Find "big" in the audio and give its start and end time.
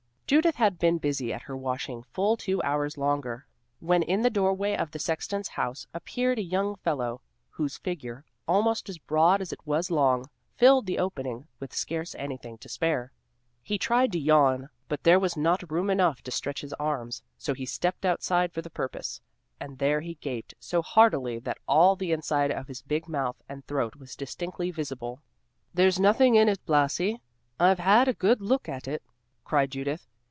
22.81-23.09